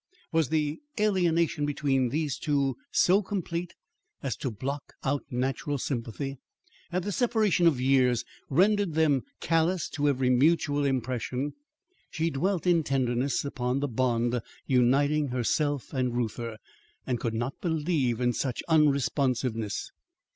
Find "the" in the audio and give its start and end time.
0.49-0.79, 7.03-7.11, 13.79-13.87